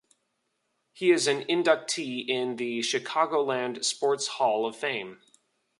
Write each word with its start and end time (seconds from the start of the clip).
He 0.93 1.11
is 1.11 1.27
an 1.27 1.43
inductee 1.43 2.27
in 2.27 2.55
the 2.55 2.79
Chicagoland 2.79 3.85
Sports 3.85 4.25
Hall 4.29 4.65
of 4.65 4.75
Fame. 4.75 5.21